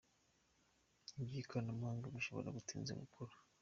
by'ikoranabuhanga, 1.25 2.13
bishobora 2.15 2.53
gutinza 2.57 2.91
gukura. 3.01 3.33